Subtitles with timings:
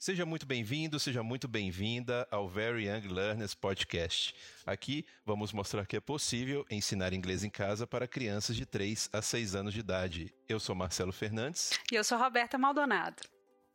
[0.00, 4.34] Seja muito bem-vindo, seja muito bem-vinda ao Very Young Learners Podcast.
[4.64, 9.20] Aqui vamos mostrar que é possível ensinar inglês em casa para crianças de 3 a
[9.20, 10.32] 6 anos de idade.
[10.48, 11.78] Eu sou Marcelo Fernandes.
[11.92, 13.24] E eu sou Roberta Maldonado.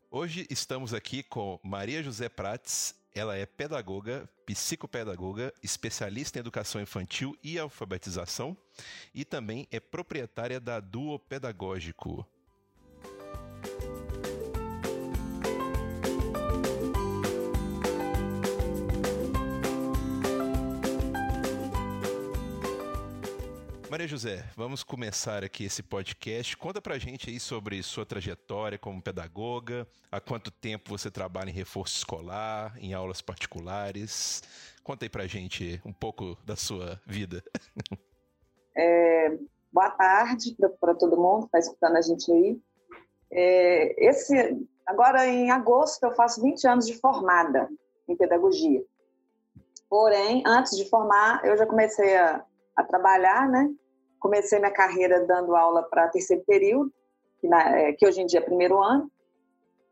[0.10, 2.96] Hoje estamos aqui com Maria José Prates.
[3.14, 8.58] Ela é pedagoga, psicopedagoga, especialista em educação infantil e alfabetização
[9.14, 12.28] e também é proprietária da Duo Pedagógico.
[23.96, 26.58] Maria José, vamos começar aqui esse podcast.
[26.58, 31.54] Conta pra gente aí sobre sua trajetória como pedagoga, há quanto tempo você trabalha em
[31.54, 34.44] reforço escolar, em aulas particulares.
[34.84, 37.42] Conta aí pra gente um pouco da sua vida.
[38.78, 39.30] É,
[39.72, 42.62] boa tarde para todo mundo que está escutando a gente aí.
[43.32, 47.70] É, esse, agora, em agosto, eu faço 20 anos de formada
[48.10, 48.84] em pedagogia.
[49.90, 52.44] Porém, antes de formar, eu já comecei a,
[52.76, 53.74] a trabalhar, né?
[54.26, 56.92] Comecei minha carreira dando aula para terceiro período,
[57.40, 59.08] que, na, é, que, hoje em dia é primeiro ano,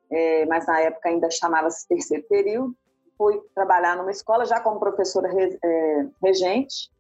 [0.10, 2.76] é, mas na época ainda chamava-se terceiro período.
[3.16, 6.92] Fui trabalhar numa escola já como professora re, é, regente.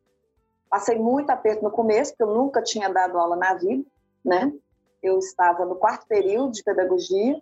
[0.69, 3.83] Passei muito aperto no começo, porque eu nunca tinha dado aula na vida,
[4.23, 4.53] né?
[5.01, 7.41] Eu estava no quarto período de pedagogia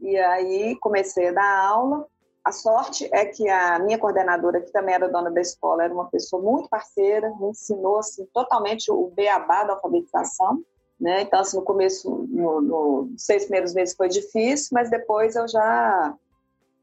[0.00, 2.06] e aí comecei a dar aula
[2.48, 6.08] a sorte é que a minha coordenadora, que também era dona da escola, era uma
[6.08, 10.64] pessoa muito parceira, me ensinou assim, totalmente o beabá da alfabetização.
[10.98, 11.22] Né?
[11.22, 16.14] Então, assim, no começo, nos no seis primeiros meses foi difícil, mas depois eu já,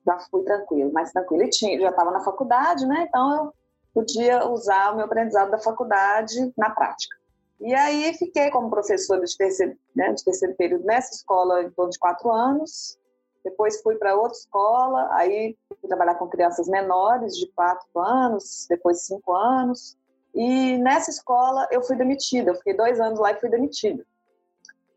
[0.06, 1.44] já fui tranquilo, mais tranquilo.
[1.44, 3.08] E tinha, já estava na faculdade, né?
[3.10, 3.54] então eu
[3.92, 7.18] podia usar o meu aprendizado da faculdade na prática.
[7.60, 11.90] E aí fiquei como professora de terceiro, né, de terceiro período nessa escola em torno
[11.90, 13.00] de quatro anos,
[13.46, 19.06] depois fui para outra escola, aí fui trabalhar com crianças menores, de 4 anos, depois
[19.06, 19.96] 5 anos.
[20.34, 22.50] E nessa escola eu fui demitida.
[22.50, 24.04] Eu fiquei dois anos lá e fui demitida.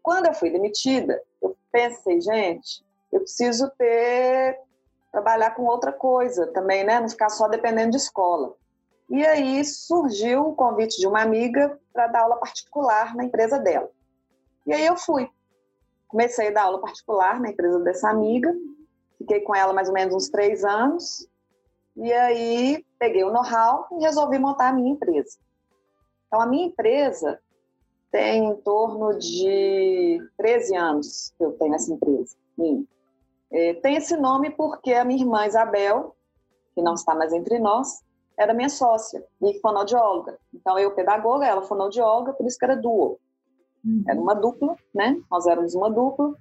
[0.02, 4.58] Quando eu fui demitida, eu pensei, gente, eu preciso ter
[5.12, 7.00] trabalhar com outra coisa também, né?
[7.00, 8.54] Não ficar só dependendo de escola.
[9.10, 13.90] E aí surgiu o convite de uma amiga para dar aula particular na empresa dela.
[14.66, 15.30] E aí eu fui
[16.08, 18.52] comecei a dar aula particular na empresa dessa amiga,
[19.18, 21.28] fiquei com ela mais ou menos uns três anos,
[21.96, 25.38] e aí peguei o know-how e resolvi montar a minha empresa.
[26.26, 27.40] Então, a minha empresa
[28.10, 32.36] tem em torno de 13 anos que eu tenho essa empresa.
[33.50, 36.14] É, tem esse nome porque a minha irmã Isabel,
[36.74, 38.02] que não está mais entre nós,
[38.36, 40.38] era minha sócia e fonoaudióloga.
[40.54, 43.18] Então, eu pedagoga, ela fonoaudióloga, por isso que era duo.
[44.06, 45.20] Era uma dupla, né?
[45.30, 46.34] Nós éramos uma dupla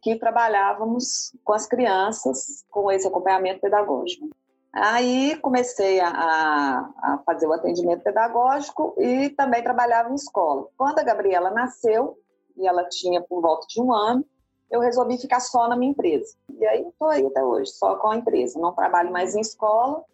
[0.00, 4.28] que trabalhávamos com as crianças com esse acompanhamento pedagógico.
[4.72, 10.66] Aí comecei a, a, fazer o atendimento pedagógico e também trabalhava em escola.
[10.76, 12.16] Quando a Gabriela nasceu,
[12.56, 14.24] e ela tinha por volta de um ano,
[14.70, 16.34] eu resolvi ficar só na minha empresa.
[16.58, 18.58] E aí estou aí até hoje, só com a empresa.
[18.58, 20.04] Não trabalho mais em escola,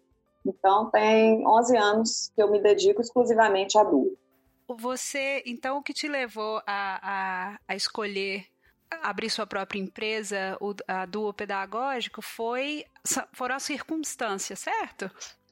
[0.45, 4.17] então tem 11 anos que eu me dedico exclusivamente a adulto.
[4.67, 8.45] Você, então, o que te levou a, a, a escolher
[9.03, 12.85] abrir sua própria empresa, o, a Duo Pedagógico, foi,
[13.33, 15.09] foram as circunstâncias, certo?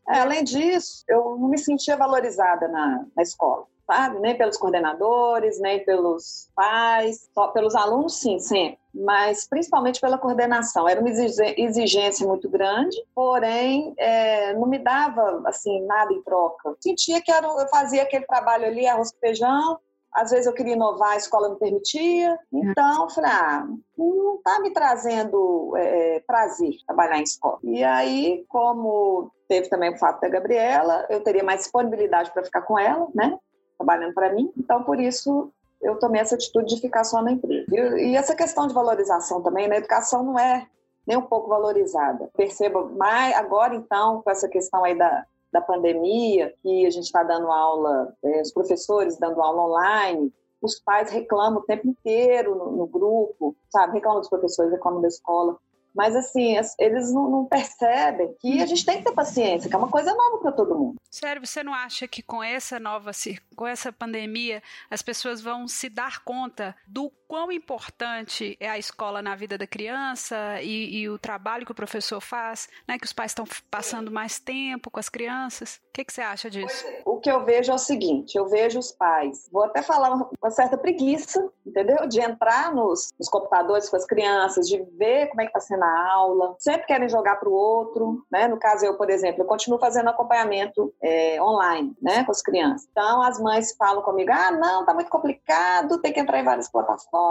[0.07, 4.19] É, além disso, eu não me sentia valorizada na, na escola sabe?
[4.19, 8.79] Nem pelos coordenadores, nem pelos pais, só pelos alunos, sim, sempre.
[8.93, 10.87] Mas principalmente pela coordenação.
[10.87, 16.75] Era uma exigência muito grande, porém é, não me dava assim nada em troca.
[16.79, 19.79] Sentia que era, eu fazia aquele trabalho ali, arroz com feijão,
[20.13, 22.37] às vezes eu queria inovar, a escola não permitia.
[22.51, 23.67] Então, eu falei, ah,
[23.97, 27.57] não está me trazendo é, prazer trabalhar em escola.
[27.63, 32.61] E aí, como teve também o fato da Gabriela, eu teria mais disponibilidade para ficar
[32.61, 33.37] com ela, né?
[33.83, 34.51] Trabalhando para mim.
[34.57, 35.51] Então, por isso,
[35.81, 37.65] eu tomei essa atitude de ficar só na empresa.
[37.69, 40.65] E, e, essa questão de valorização também, na educação não é
[41.05, 42.29] nem um pouco valorizada.
[42.35, 47.23] Perceba mais agora, então, com essa questão aí da, da pandemia, que a gente está
[47.23, 52.71] dando aula, é, os professores dando aula online, os pais reclamam o tempo inteiro no,
[52.71, 53.93] no grupo, sabe?
[53.93, 55.57] Reclamam dos professores, reclamam da escola.
[55.93, 59.77] Mas, assim, eles não, não, percebem que a gente tem que ter paciência, que é
[59.77, 60.95] uma coisa nova para todo mundo.
[61.11, 63.11] Sério, você não acha que com essa nova
[63.55, 69.19] com essa pandemia, as pessoas vão se dar conta do quão importante é a escola
[69.19, 72.99] na vida da criança e, e o trabalho que o professor faz, né?
[72.99, 75.81] Que os pais estão passando mais tempo com as crianças.
[75.89, 76.85] O que, que você acha disso?
[76.85, 77.01] É.
[77.03, 80.51] O que eu vejo é o seguinte: eu vejo os pais, vou até falar uma
[80.51, 82.07] certa preguiça, entendeu?
[82.07, 85.83] De entrar nos, nos computadores com as crianças, de ver como é que está sendo
[85.83, 88.47] a aula, sempre querem jogar para o outro, né?
[88.47, 92.87] No caso, eu, por exemplo, eu continuo fazendo acompanhamento é, online, né, com as crianças.
[92.91, 96.69] Então, as mães falam comigo: ah, não, tá muito complicado, tem que entrar em várias
[96.69, 97.22] plataformas,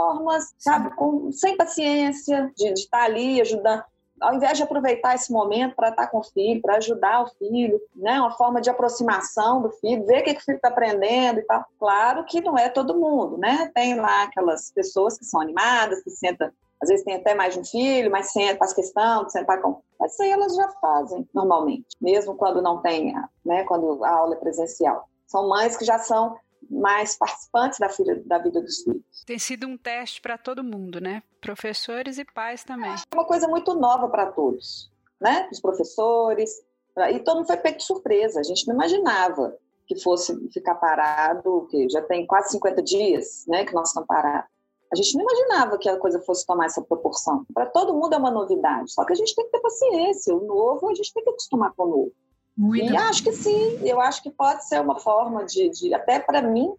[0.59, 0.95] sabe?
[0.95, 3.85] Com, sem paciência de estar ali ajudando
[4.23, 7.81] ao invés de aproveitar esse momento para estar com o filho, para ajudar o filho,
[7.95, 11.41] né, uma forma de aproximação do filho, ver o que, que o filho está aprendendo
[11.41, 11.65] e tal.
[11.79, 13.71] Claro que não é todo mundo, né?
[13.75, 16.51] Tem lá aquelas pessoas que são animadas, que sentam,
[16.81, 19.81] às vezes tem até mais de um filho, mas senta, faz questão de sentar com.
[19.99, 23.13] Mas isso aí elas já fazem normalmente, mesmo quando não tem,
[23.45, 25.09] né, quando a aula é presencial.
[25.27, 26.37] São mães que já são
[26.71, 29.03] mais participantes da, filha, da vida dos filhos.
[29.27, 31.23] Tem sido um teste para todo mundo, né?
[31.41, 32.91] Professores e pais também.
[32.91, 35.49] É uma coisa muito nova para todos, né?
[35.53, 36.51] Os professores.
[37.11, 38.41] E todo mundo foi pego de surpresa.
[38.41, 39.57] A gente não imaginava
[39.87, 44.51] que fosse ficar parado, que já tem quase 50 dias, né, que nós estamos parados.
[44.93, 47.47] A gente não imaginava que a coisa fosse tomar essa proporção.
[47.55, 50.35] Para todo mundo é uma novidade, só que a gente tem que ter paciência.
[50.35, 52.13] O novo, a gente tem que acostumar com o novo.
[52.57, 56.21] Muito e acho que sim, eu acho que pode ser uma forma de, de até
[56.21, 56.73] para mim,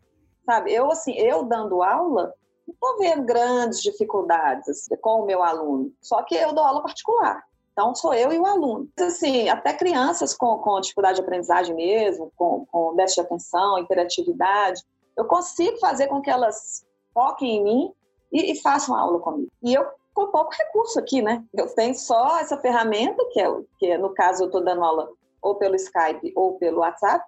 [0.45, 0.71] sabe?
[0.71, 2.33] Eu assim, eu dando aula,
[2.67, 5.91] não estou vendo grandes dificuldades assim, com o meu aluno.
[6.01, 7.43] Só que eu dou aula particular.
[7.71, 8.87] Então, sou eu e o aluno.
[8.99, 14.83] Assim, até crianças com, com dificuldade de aprendizagem mesmo, com, com déficit de atenção, interatividade,
[15.17, 17.93] eu consigo fazer com que elas foquem em mim
[18.31, 19.51] e, e façam aula comigo.
[19.63, 21.43] E eu com pouco recurso aqui, né?
[21.51, 23.47] Eu tenho só essa ferramenta, que é,
[23.79, 25.09] que é no caso eu estou dando aula
[25.43, 27.23] ou pelo Skype ou pelo WhatsApp,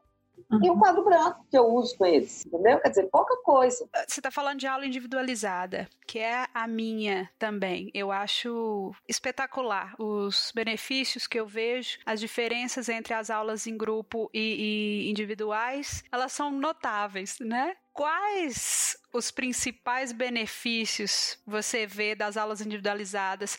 [0.49, 0.63] uhum.
[0.63, 2.79] e o quadro branco que eu uso com eles, entendeu?
[2.79, 3.87] Quer dizer, pouca coisa.
[4.07, 7.91] Você está falando de aula individualizada, que é a minha também.
[7.93, 14.29] Eu acho espetacular os benefícios que eu vejo, as diferenças entre as aulas em grupo
[14.33, 17.75] e, e individuais, elas são notáveis, né?
[17.95, 23.57] Quais os principais benefícios você vê das aulas individualizadas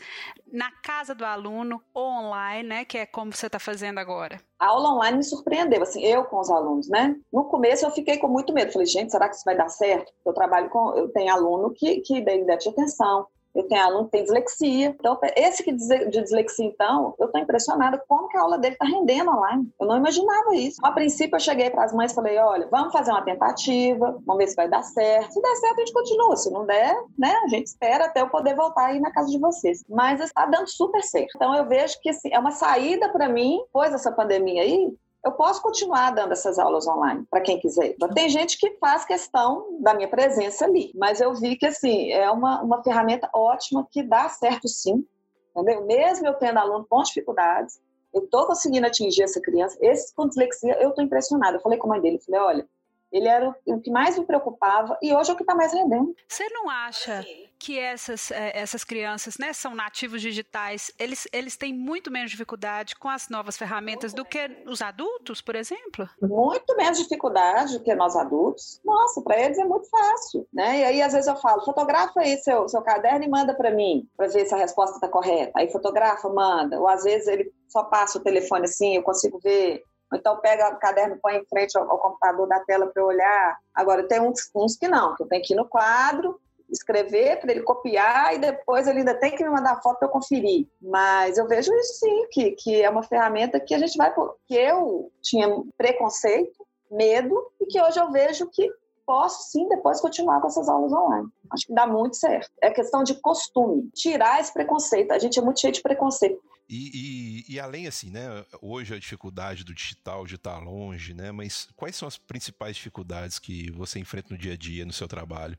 [0.53, 4.39] na casa do aluno ou online, né, que é como você está fazendo agora?
[4.59, 7.17] A aula online me surpreendeu, assim, eu com os alunos, né?
[7.33, 10.13] No começo eu fiquei com muito medo, falei, gente, será que isso vai dar certo?
[10.25, 14.13] Eu trabalho com, eu tenho aluno que, que deve de atenção, eu tenho aluno que
[14.13, 14.95] tem dislexia.
[14.99, 18.85] Então, esse que de dislexia, então, eu estou impressionada como que a aula dele está
[18.85, 19.69] rendendo online.
[19.81, 20.79] Eu não imaginava isso.
[20.83, 24.39] A princípio, eu cheguei para as mães e falei, olha, vamos fazer uma tentativa, vamos
[24.39, 25.33] ver se vai dar certo.
[25.33, 26.37] Se der certo, a gente continua.
[26.37, 29.39] Se não der, né, a gente espera até eu poder voltar aí na casa de
[29.39, 29.83] vocês.
[29.89, 31.33] Mas está dando super certo.
[31.35, 34.93] Então, eu vejo que assim, é uma saída para mim, depois dessa pandemia aí,
[35.27, 37.97] eu posso continuar dando essas aulas online para quem quiser.
[38.15, 42.31] Tem gente que faz questão da minha presença ali, mas eu vi que assim é
[42.31, 45.05] uma, uma ferramenta ótima que dá certo sim,
[45.51, 45.85] entendeu?
[45.85, 47.81] Mesmo eu tendo aluno com dificuldades,
[48.15, 49.77] eu estou conseguindo atingir essa criança.
[49.81, 51.57] Esse com dislexia, eu estou impressionada.
[51.57, 52.69] Eu falei com a mãe dele, falei, olha,
[53.11, 56.15] ele era o que mais me preocupava e hoje é o que está mais rendendo.
[56.29, 57.27] Você não acha
[57.59, 62.97] que essas, é, essas crianças né, são nativos digitais, eles, eles têm muito menos dificuldade
[62.97, 66.09] com as novas ferramentas do que os adultos, por exemplo?
[66.21, 68.81] Muito menos dificuldade do que nós adultos.
[68.85, 70.47] Nossa, para eles é muito fácil.
[70.53, 70.81] Né?
[70.81, 74.09] E aí, às vezes, eu falo: fotografa aí seu, seu caderno e manda para mim,
[74.17, 75.53] para ver se a resposta está correta.
[75.57, 76.79] Aí, fotografa, manda.
[76.79, 79.83] Ou às vezes ele só passa o telefone assim, eu consigo ver
[80.15, 83.59] então pega o caderno, põe em frente ao, ao computador da tela para eu olhar.
[83.75, 87.53] Agora tem uns, uns que não, que eu tenho que ir no quadro, escrever para
[87.53, 90.67] ele copiar e depois ele ainda tem que me mandar foto para eu conferir.
[90.81, 94.13] Mas eu vejo isso sim, que, que é uma ferramenta que a gente vai
[94.47, 98.71] que eu tinha preconceito, medo e que hoje eu vejo que
[99.07, 101.29] posso sim depois continuar com essas aulas online.
[101.51, 102.51] Acho que dá muito certo.
[102.61, 105.13] É questão de costume, tirar esse preconceito.
[105.13, 106.43] A gente é muito cheio de preconceito.
[106.69, 108.45] E, e, e, além assim, né?
[108.61, 111.31] Hoje a dificuldade do digital de estar longe, né?
[111.31, 115.07] Mas quais são as principais dificuldades que você enfrenta no dia a dia, no seu
[115.07, 115.57] trabalho?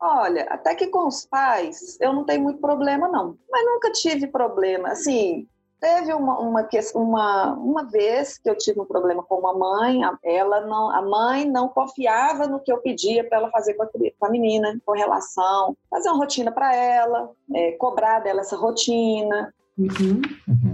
[0.00, 3.36] Olha, até que com os pais eu não tenho muito problema, não.
[3.50, 4.88] Mas nunca tive problema.
[4.90, 5.46] Assim,
[5.78, 10.62] teve uma, uma, uma, uma vez que eu tive um problema com uma mãe, ela
[10.62, 14.26] não, a mãe não confiava no que eu pedia para ela fazer com a, com
[14.26, 20.20] a, menina, com relação, fazer uma rotina para ela, é, cobrar dela essa rotina, Uhum.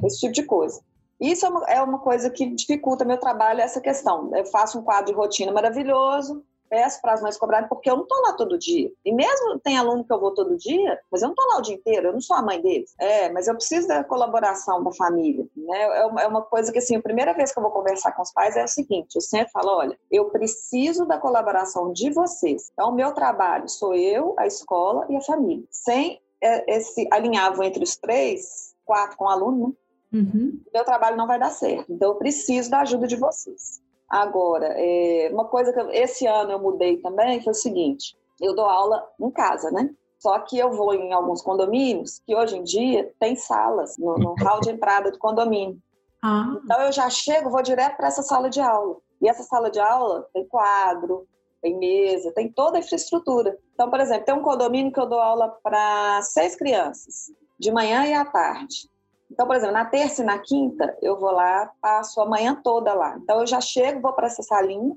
[0.04, 0.80] Esse tipo de coisa.
[1.20, 4.34] Isso é uma, é uma, coisa que dificulta meu trabalho, essa questão.
[4.34, 8.02] Eu faço um quadro de rotina maravilhoso, peço para as mães cobrarem, porque eu não
[8.02, 8.92] estou lá todo dia.
[9.04, 11.62] E mesmo tem aluno que eu vou todo dia, mas eu não estou lá o
[11.62, 12.94] dia inteiro, eu não sou a mãe deles.
[12.98, 15.46] É, mas eu preciso da colaboração da família.
[15.56, 15.78] né?
[15.78, 18.32] É, é uma coisa que, assim, a primeira vez que eu vou conversar com os
[18.32, 22.70] pais é o seguinte: eu sempre falo, olha, eu preciso da colaboração de vocês.
[22.72, 25.64] Então, o meu trabalho sou eu, a escola e a família.
[25.70, 29.72] Sem é, esse alinhavo entre os três, quatro com o aluno, né?
[30.12, 30.60] Uhum.
[30.72, 31.92] meu trabalho não vai dar certo.
[31.92, 33.82] Então, eu preciso da ajuda de vocês.
[34.08, 38.54] Agora, é, uma coisa que eu, esse ano eu mudei também foi o seguinte: eu
[38.54, 39.90] dou aula em casa, né?
[40.18, 44.34] Só que eu vou em alguns condomínios que hoje em dia tem salas no, no
[44.42, 45.78] hall de entrada do condomínio.
[46.22, 46.58] Ah.
[46.64, 48.96] Então eu já chego, vou direto para essa sala de aula.
[49.20, 51.26] E essa sala de aula tem quadro,
[51.62, 53.58] tem mesa, tem toda a infraestrutura.
[53.74, 58.06] Então, por exemplo, tem um condomínio que eu dou aula para seis crianças, de manhã
[58.06, 58.88] e à tarde.
[59.30, 62.94] Então, por exemplo, na terça e na quinta, eu vou lá, passo a manhã toda
[62.94, 63.16] lá.
[63.22, 64.96] Então, eu já chego, vou para essa salinha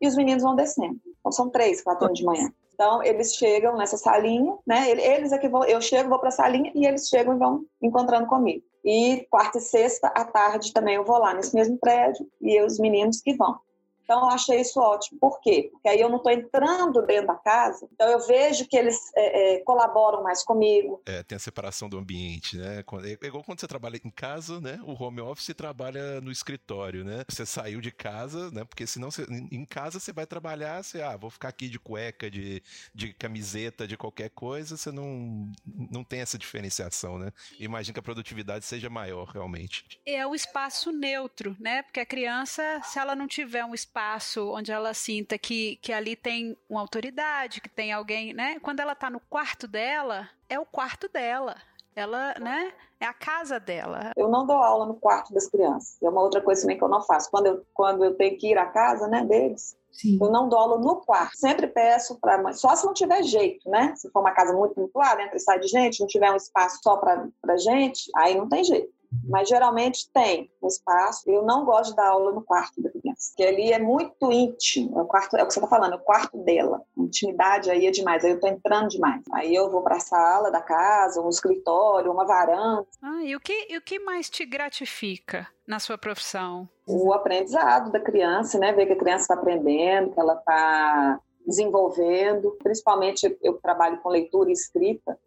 [0.00, 0.98] e os meninos vão descendo.
[1.20, 2.50] Então, são três, quatro anos de manhã.
[2.74, 4.90] Então, eles chegam nessa salinha, né?
[4.90, 7.64] Eles é que vão, eu chego, vou para a salinha e eles chegam e vão
[7.80, 8.62] encontrando comigo.
[8.84, 12.78] E quarta e sexta à tarde também eu vou lá nesse mesmo prédio e os
[12.78, 13.58] meninos que vão.
[14.06, 15.18] Então, eu achei isso ótimo.
[15.18, 15.68] Por quê?
[15.72, 19.56] Porque aí eu não estou entrando dentro da casa, então eu vejo que eles é,
[19.56, 21.02] é, colaboram mais comigo.
[21.04, 22.84] É, tem a separação do ambiente, né?
[23.20, 24.78] É igual quando você trabalha em casa, né?
[24.84, 27.24] O home office trabalha no escritório, né?
[27.28, 28.64] Você saiu de casa, né?
[28.64, 32.30] Porque senão você, em casa você vai trabalhar, você, ah, vou ficar aqui de cueca,
[32.30, 32.62] de,
[32.94, 37.32] de camiseta, de qualquer coisa, você não, não tem essa diferenciação, né?
[37.58, 39.84] Imagina que a produtividade seja maior, realmente.
[40.06, 41.82] É o espaço neutro, né?
[41.82, 45.90] Porque a criança, se ela não tiver um espaço espaço onde ela sinta que, que
[45.90, 48.58] ali tem uma autoridade, que tem alguém, né?
[48.60, 51.56] Quando ela tá no quarto dela, é o quarto dela.
[51.94, 52.74] Ela, né?
[53.00, 54.12] É a casa dela.
[54.14, 55.96] Eu não dou aula no quarto das crianças.
[56.02, 57.30] É uma outra coisa também que eu não faço.
[57.30, 60.18] Quando eu, quando eu tenho que ir à casa, né, deles, Sim.
[60.20, 61.34] Eu não dou aula no quarto.
[61.38, 63.94] Sempre peço para mãe, só se não tiver jeito, né?
[63.96, 66.80] Se for uma casa muito pontuada, entra e sai de gente, não tiver um espaço
[66.82, 68.92] só para gente, aí não tem jeito.
[69.24, 71.28] Mas geralmente tem um espaço.
[71.28, 74.98] Eu não gosto de dar aula no quarto da criança, porque ali é muito íntimo.
[74.98, 76.82] É o, quarto, é o que você está falando, é o quarto dela.
[76.98, 79.22] A intimidade aí é demais, aí eu estou entrando demais.
[79.32, 82.86] Aí eu vou para a sala da casa, um escritório, uma varanda.
[83.02, 86.68] Ah, e o que, e o que mais te gratifica na sua profissão?
[86.86, 88.72] O aprendizado da criança, né?
[88.72, 92.56] Ver que a criança está aprendendo, que ela está desenvolvendo.
[92.62, 95.18] Principalmente eu trabalho com leitura e escrita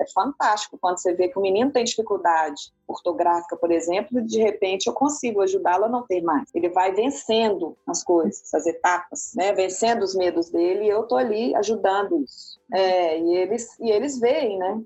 [0.00, 4.86] é fantástico quando você vê que o menino tem dificuldade ortográfica, por exemplo, de repente
[4.86, 6.48] eu consigo ajudá-lo a não ter mais.
[6.54, 9.52] Ele vai vencendo as coisas, as etapas, né?
[9.52, 12.60] vencendo os medos dele, e eu tô ali ajudando isso.
[12.72, 14.82] É, e eles e eles veem, né?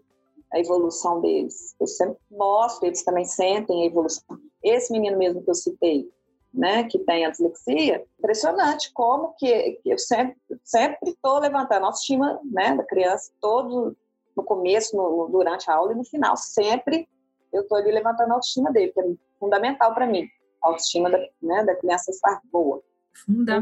[0.53, 1.75] A evolução deles.
[1.79, 4.39] Eu sempre mostro, eles também sentem a evolução.
[4.63, 6.11] Esse menino mesmo que eu citei,
[6.53, 12.41] né, que tem a dislexia, impressionante como que eu sempre sempre estou levantando a autoestima
[12.45, 13.97] né, da criança todo
[14.39, 16.37] no começo, no, durante a aula e no final.
[16.37, 17.09] Sempre
[17.53, 19.05] eu estou ali levantando a autoestima dele, que é
[19.39, 20.27] fundamental para mim.
[20.63, 22.83] A autoestima da, né, da criança estar boa.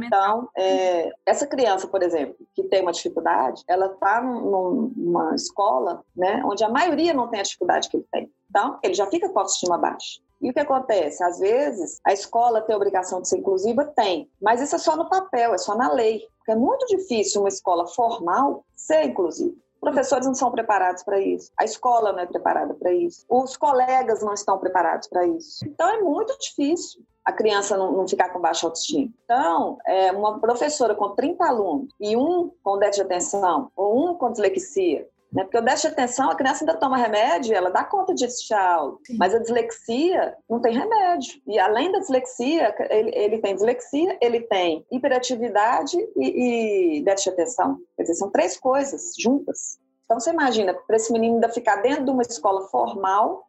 [0.06, 6.04] Então, é, essa criança, por exemplo, que tem uma dificuldade, ela está num, numa escola
[6.14, 8.30] né, onde a maioria não tem a dificuldade que ele tem.
[8.50, 10.20] Então, ele já fica com a autoestima baixa.
[10.42, 11.24] E o que acontece?
[11.24, 13.86] Às vezes, a escola tem a obrigação de ser inclusiva?
[13.86, 14.30] Tem.
[14.40, 16.20] Mas isso é só no papel, é só na lei.
[16.36, 21.50] Porque é muito difícil uma escola formal ser inclusiva professores não são preparados para isso,
[21.58, 25.64] a escola não é preparada para isso, os colegas não estão preparados para isso.
[25.64, 29.10] Então é muito difícil a criança não, não, ficar com baixa autoestima.
[29.24, 34.14] Então, é, uma professora com 30 alunos e um com déficit de atenção ou um
[34.14, 35.44] com dislexia, né?
[35.44, 38.54] Porque o déficit de atenção, a criança ainda toma remédio, ela dá conta de assistir
[38.54, 38.98] a aula.
[39.18, 41.40] Mas a dislexia não tem remédio.
[41.46, 47.42] E além da dislexia, ele, ele tem dislexia, ele tem hiperatividade e, e déficit de
[47.42, 47.78] atenção.
[47.96, 49.78] Quer dizer, são três coisas juntas.
[50.04, 53.44] Então você imagina, para esse menino ainda ficar dentro de uma escola formal,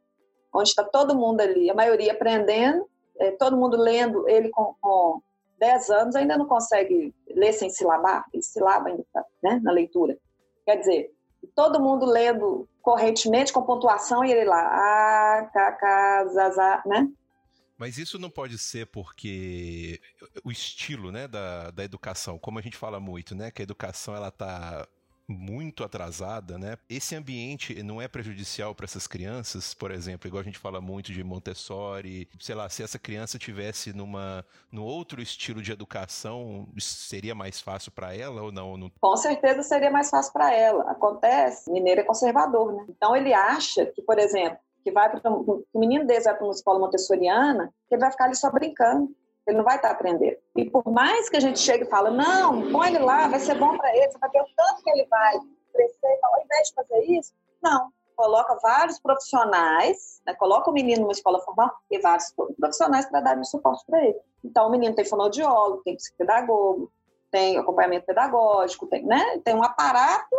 [0.53, 2.87] onde está todo mundo ali, a maioria aprendendo,
[3.19, 5.21] é, todo mundo lendo, ele com, com
[5.59, 10.17] 10 anos ainda não consegue ler sem silabar, ele silaba ainda tá, né, na leitura.
[10.65, 11.11] Quer dizer,
[11.55, 17.09] todo mundo lendo correntemente com pontuação e ele lá, a, k, k, zazá, né?
[17.77, 20.01] Mas isso não pode ser porque
[20.43, 24.15] o estilo, né, da, da educação, como a gente fala muito, né, que a educação
[24.15, 24.87] ela tá
[25.27, 26.77] muito atrasada, né?
[26.89, 31.11] Esse ambiente não é prejudicial para essas crianças, por exemplo, igual a gente fala muito
[31.11, 37.35] de Montessori, sei lá, se essa criança tivesse numa no outro estilo de educação, seria
[37.35, 38.91] mais fácil para ela ou não?
[38.99, 40.83] Com certeza seria mais fácil para ela.
[40.91, 42.85] Acontece, mineiro é conservador, né?
[42.89, 46.53] Então ele acha que, por exemplo, que vai para o menino desse vai para uma
[46.53, 49.13] escola montessoriana, que ele vai ficar ali só brincando
[49.47, 50.37] ele não vai estar aprendendo.
[50.55, 53.55] E por mais que a gente chegue e fale, não, põe ele lá, vai ser
[53.55, 55.39] bom para ele, você vai ver o tanto que ele vai
[55.73, 57.91] crescer, ao invés de fazer isso, não.
[58.15, 63.43] coloca vários profissionais, né, coloca o menino numa escola formal e vários profissionais para dar
[63.43, 64.19] suporte para ele.
[64.43, 66.91] Então, o menino tem fonoaudiólogo, tem psicopedagogo,
[67.31, 70.35] tem acompanhamento pedagógico, tem, né, tem um aparato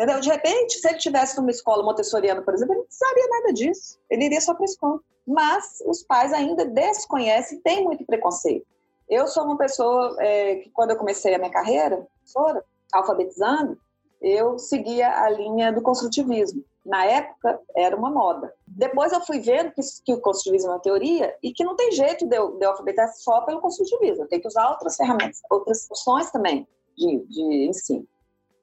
[0.00, 0.18] Entendeu?
[0.18, 4.00] De repente, se ele tivesse numa escola montessoriana, por exemplo, ele não precisaria nada disso.
[4.08, 4.98] Ele iria só para a escola.
[5.26, 8.66] Mas os pais ainda desconhecem, têm muito preconceito.
[9.08, 13.76] Eu sou uma pessoa é, que, quando eu comecei a minha carreira, professora, alfabetizando,
[14.20, 16.64] eu seguia a linha do construtivismo.
[16.84, 18.54] Na época, era uma moda.
[18.66, 21.92] Depois eu fui vendo que, que o construtivismo é uma teoria e que não tem
[21.92, 24.26] jeito de eu, de eu alfabetizar só pelo construtivismo.
[24.28, 28.06] Tenho que usar outras ferramentas, outras funções também de, de ensino.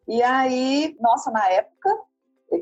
[0.08, 1.94] E aí, nossa, na época,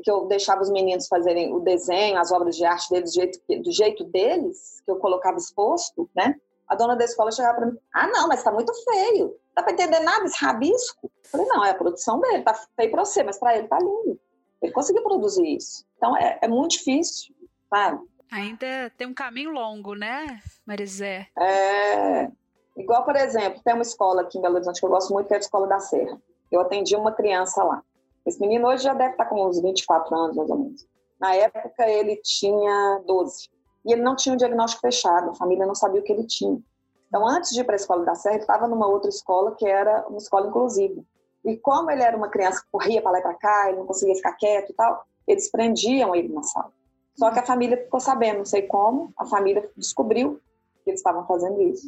[0.02, 3.62] que eu deixava os meninos fazerem o desenho, as obras de arte deles do jeito,
[3.62, 6.34] do jeito deles, que eu colocava exposto, né?
[6.68, 9.26] A dona da escola chegava para mim, ah, não, mas está muito feio.
[9.26, 11.10] Não dá para entender nada esse rabisco?
[11.24, 13.78] Eu falei, não, é a produção dele, tá feio para você, mas para ele tá
[13.78, 14.18] lindo.
[14.60, 15.84] Ele conseguiu produzir isso.
[15.96, 17.34] Então, é, é muito difícil,
[17.70, 18.00] sabe?
[18.32, 21.28] Ainda tem um caminho longo, né, Marizé?
[21.38, 22.28] É.
[22.76, 25.34] Igual, por exemplo, tem uma escola aqui em Belo Horizonte que eu gosto muito, que
[25.34, 26.20] é a Escola da Serra.
[26.50, 27.82] Eu atendi uma criança lá.
[28.26, 30.86] Esse menino hoje já deve estar com uns 24 anos, mais ou menos.
[31.20, 33.48] Na época, ele tinha 12.
[33.84, 36.60] E ele não tinha um diagnóstico fechado, a família não sabia o que ele tinha.
[37.08, 39.66] Então, antes de ir para a escola da Serra, ele estava numa outra escola que
[39.66, 41.02] era uma escola inclusiva.
[41.44, 43.86] E como ele era uma criança que corria para lá e para cá, ele não
[43.86, 46.72] conseguia ficar quieto e tal, eles prendiam ele na sala.
[47.14, 50.40] Só que a família ficou sabendo, não sei como, a família descobriu
[50.82, 51.86] que eles estavam fazendo isso.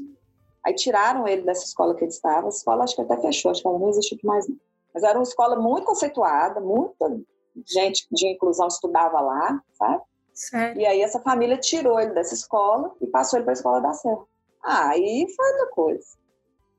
[0.64, 2.47] Aí tiraram ele dessa escola que ele estava.
[2.47, 4.49] A escola acho que até fechou, acho que ela não existe mais.
[4.49, 4.57] Não.
[4.99, 7.21] Mas era uma escola muito conceituada, muita
[7.64, 10.02] gente de inclusão estudava lá, sabe?
[10.35, 10.76] Certo.
[10.76, 13.93] E aí essa família tirou ele dessa escola e passou ele para a escola da
[13.93, 14.25] Serra.
[14.61, 16.07] Ah, aí foi outra coisa.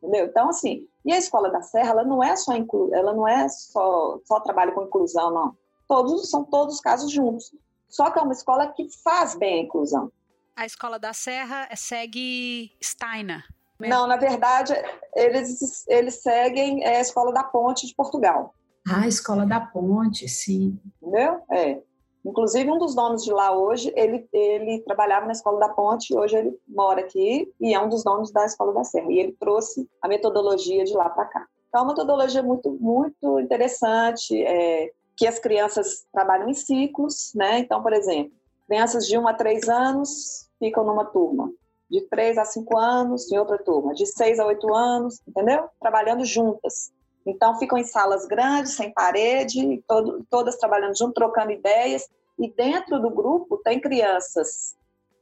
[0.04, 0.26] Entendeu?
[0.26, 2.94] Então, assim, e a escola da Serra, ela não é só inclu...
[2.94, 5.58] ela não é só, só trabalho com inclusão, não.
[5.88, 7.56] Todos são todos os casos juntos.
[7.88, 10.12] Só que é uma escola que faz bem a inclusão.
[10.58, 13.46] A escola da Serra segue Steiner.
[13.80, 14.74] Não, na verdade,
[15.16, 18.54] eles, eles seguem é, a Escola da Ponte de Portugal.
[18.88, 20.78] Ah, Escola da Ponte, sim.
[21.02, 21.42] Entendeu?
[21.50, 21.80] É.
[22.26, 26.36] Inclusive, um dos donos de lá hoje, ele, ele trabalhava na Escola da Ponte, hoje
[26.36, 29.10] ele mora aqui e é um dos donos da Escola da Serra.
[29.10, 31.48] E ele trouxe a metodologia de lá para cá.
[31.70, 37.60] Então, é uma metodologia muito, muito interessante, é, que as crianças trabalham em ciclos, né?
[37.60, 38.34] Então, por exemplo,
[38.68, 41.52] crianças de 1 a 3 anos ficam numa turma
[41.90, 45.70] de 3 a 5 anos em outra turma, de 6 a 8 anos, entendeu?
[45.80, 46.92] Trabalhando juntas.
[47.26, 52.08] Então, ficam em salas grandes, sem parede, todo, todas trabalhando junto, trocando ideias.
[52.38, 54.76] E dentro do grupo tem crianças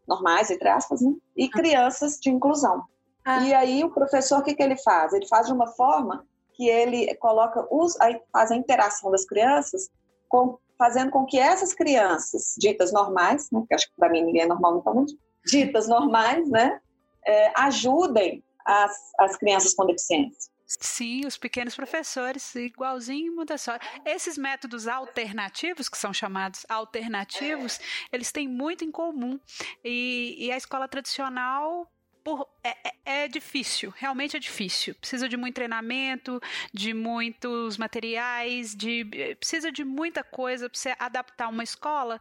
[0.08, 1.14] normais, entre aspas, né?
[1.36, 1.50] e ah.
[1.52, 2.84] crianças de inclusão.
[3.26, 3.44] Ah.
[3.44, 5.14] E aí, o professor, o que, que ele faz?
[5.14, 9.90] Ele faz de uma forma que ele coloca, os, aí faz a interação das crianças,
[10.30, 14.44] com, fazendo com que essas crianças, ditas normais, né, que acho que para mim ninguém
[14.44, 16.80] é normal totalmente, ditas normais, né,
[17.26, 20.52] é, ajudem as, as crianças com deficiência.
[20.68, 23.80] Sim, os pequenos professores, igualzinho Montessori.
[24.06, 27.80] Esses métodos alternativos, que são chamados alternativos,
[28.12, 29.40] eles têm muito em comum.
[29.82, 31.90] E, e a escola tradicional
[32.22, 34.94] por, é, é, é, difícil, realmente é difícil.
[34.96, 36.42] Precisa de muito treinamento,
[36.74, 39.06] de muitos materiais, de
[39.40, 42.20] precisa de muita coisa para você adaptar uma escola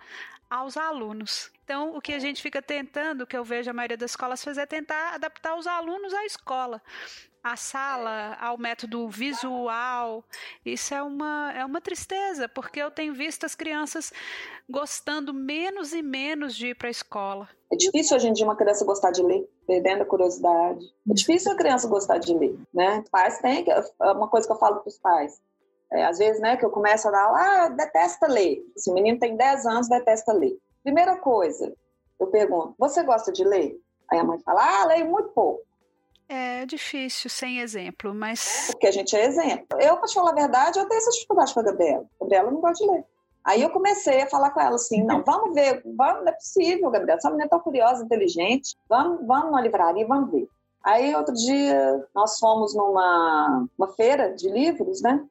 [0.49, 1.51] aos alunos.
[1.65, 4.43] Então, o que a gente fica tentando, o que eu vejo a maioria das escolas
[4.43, 6.81] fazer, é tentar adaptar os alunos à escola
[7.47, 10.25] à sala, ao método visual.
[10.65, 14.13] Isso é uma, é uma tristeza, porque eu tenho visto as crianças
[14.69, 17.49] gostando menos e menos de ir para a escola.
[17.73, 20.85] É difícil hoje em dia uma criança gostar de ler, perdendo a curiosidade.
[21.09, 23.05] É difícil a criança gostar de ler, né?
[23.11, 25.41] Pais têm, é uma coisa que eu falo para os pais.
[25.92, 28.59] É, às vezes, né, que eu começo a dar aula, ah, detesta ler.
[28.77, 30.57] Esse menino tem 10 anos, detesta ler.
[30.83, 31.72] Primeira coisa,
[32.18, 33.79] eu pergunto, você gosta de ler?
[34.11, 35.62] Aí a mãe fala, ah, leio muito pouco.
[36.29, 38.68] É difícil sem exemplo, mas.
[38.72, 39.81] Porque a gente é exemplo.
[39.81, 42.05] Eu, para te falar a verdade, eu tenho essa dificuldade com a Gabriela.
[42.20, 43.05] A Gabriela não gosta de ler.
[43.44, 46.90] Aí eu comecei a falar com ela assim: não, vamos ver, vamos, não é possível,
[46.90, 47.18] Gabriela.
[47.18, 48.77] Essa menina é tão curiosa, inteligente.
[48.88, 50.49] Vamos, vamos na livraria, vamos ver.
[50.83, 55.25] Aí outro dia nós fomos numa uma feira de livros, né?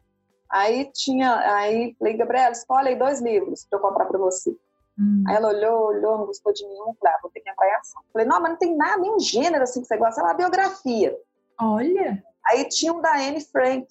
[0.50, 4.56] Aí tinha, aí falei, Gabriela, escolhe aí dois livros para eu comprar para você.
[4.98, 5.24] Hum.
[5.28, 6.94] Aí ela olhou, olhou, não gostou de nenhum.
[7.00, 8.02] Falei, ah, vou ter que entrar em ação.
[8.14, 10.22] Falei, não, mas não tem nada, nenhum gênero assim que você gosta.
[10.22, 11.18] Ela, biografia.
[11.60, 12.24] Olha.
[12.46, 13.88] Aí tinha um da Anne Frank.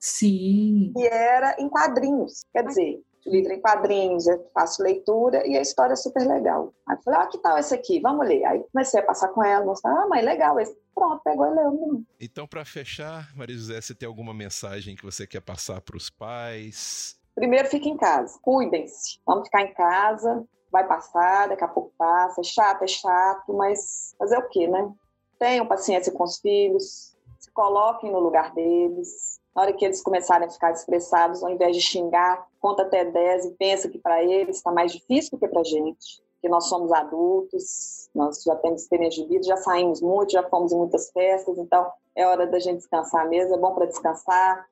[0.00, 0.92] Sim.
[0.94, 2.44] Que era em quadrinhos.
[2.52, 6.72] Quer dizer, livro em quadrinhos, eu faço leitura e a história é super legal.
[6.88, 8.00] Aí eu falei, ah, que tal esse aqui?
[8.00, 8.44] Vamos ler.
[8.44, 10.76] Aí comecei a passar com ela, mostrar, ah, mas legal esse.
[10.94, 12.02] Pronto, pegou e leu.
[12.20, 16.10] Então, para fechar, Maria José, você tem alguma mensagem que você quer passar para os
[16.10, 21.92] pais, primeiro fique em casa, cuidem-se, vamos ficar em casa, vai passar, daqui a pouco
[21.96, 24.90] passa, é chato, é chato, mas fazer o quê, né?
[25.38, 27.16] Tenham paciência com os filhos,
[27.58, 29.40] coloquem no lugar deles.
[29.52, 33.46] Na hora que eles começarem a ficar estressados, ao invés de xingar, conta até 10
[33.46, 36.68] e pensa que para eles está mais difícil do que para a gente que nós
[36.68, 41.10] somos adultos, nós já temos experiência de vida, já saímos muito, já fomos em muitas
[41.10, 44.64] festas, então é hora da gente descansar mesmo, é bom para descansar,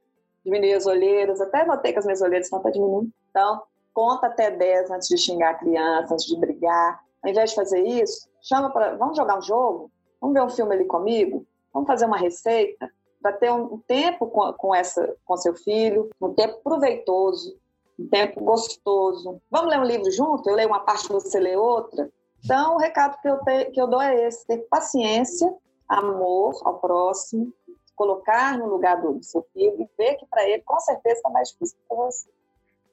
[0.45, 3.09] diminuir as olheiras, até notei que as minhas olheiras estão para diminuir.
[3.31, 7.01] Então, conta até 10 antes de xingar a criança, antes de brigar.
[7.21, 9.91] Ao invés de fazer isso, chama para, vamos jogar um jogo?
[10.21, 11.45] Vamos ver um filme ali comigo?
[11.77, 12.91] Vamos fazer uma receita?
[13.21, 17.55] Para ter um tempo com, com, essa, com seu filho, um tempo proveitoso,
[18.01, 19.43] um tempo gostoso.
[19.51, 20.49] Vamos ler um livro junto?
[20.49, 22.11] Eu leio uma parte, você lê outra?
[22.43, 25.55] Então, o recado que eu, te, que eu dou é esse: ter paciência,
[25.87, 27.53] amor ao próximo,
[27.95, 31.51] colocar no lugar do, seu filho e ver que para ele, com certeza, está mais
[31.51, 32.27] difícil que você.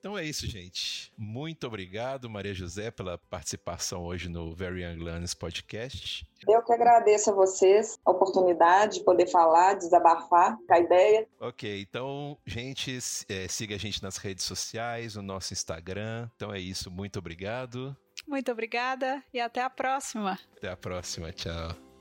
[0.03, 1.13] Então é isso, gente.
[1.17, 6.27] Muito obrigado, Maria José, pela participação hoje no Very Young Learners Podcast.
[6.45, 11.25] Eu que agradeço a vocês a oportunidade de poder falar, desabafar com a ideia.
[11.39, 16.29] Ok, então, gente, é, siga a gente nas redes sociais, no nosso Instagram.
[16.35, 17.95] Então é isso, muito obrigado.
[18.27, 20.37] Muito obrigada e até a próxima.
[20.57, 21.92] Até a próxima, tchau.